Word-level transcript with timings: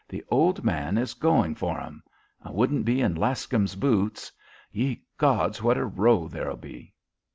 The 0.09 0.25
old 0.31 0.63
man 0.63 0.97
is 0.97 1.13
going 1.13 1.53
for 1.53 1.79
'em. 1.79 2.01
I 2.41 2.49
wouldn't 2.49 2.85
be 2.85 3.01
in 3.01 3.13
Lascum's 3.13 3.75
boots. 3.75 4.31
Ye 4.71 5.03
gods, 5.19 5.61
what 5.61 5.77
a 5.77 5.85
row 5.85 6.27
there'll 6.27 6.57
be." 6.57 6.95